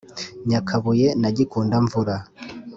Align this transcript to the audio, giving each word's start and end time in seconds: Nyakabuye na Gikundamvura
Nyakabuye 0.49 1.07
na 1.21 1.29
Gikundamvura 1.35 2.15